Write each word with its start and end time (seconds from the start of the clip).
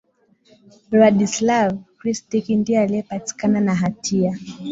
radislav 0.91 1.75
krstic 1.99 2.49
ndiye 2.49 2.79
aliyepatikana 2.81 3.61
na 3.61 3.75
hatia 3.75 4.39